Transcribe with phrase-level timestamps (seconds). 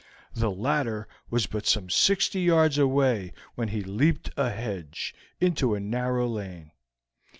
[0.33, 5.79] The latter was but some sixty yards away when he leaped a hedge into a
[5.79, 6.71] narrow lane.